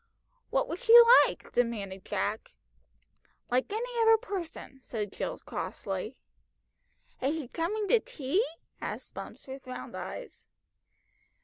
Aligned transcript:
"What 0.49 0.67
was 0.67 0.83
she 0.83 0.99
like?" 1.27 1.51
demanded 1.51 2.05
Jack. 2.05 2.55
"Like 3.51 3.71
any 3.71 4.01
other 4.01 4.17
person," 4.17 4.79
said 4.81 5.11
Jill 5.11 5.37
crossly. 5.37 6.17
"Is 7.21 7.35
she 7.35 7.47
coming 7.49 7.87
to 7.89 7.99
tea?" 7.99 8.43
asked 8.81 9.13
Bumps 9.13 9.45
with 9.45 9.67
round 9.67 9.95
eyes. 9.95 10.47